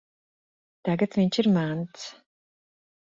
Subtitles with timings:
[0.89, 2.09] Tagad viņš ir mans.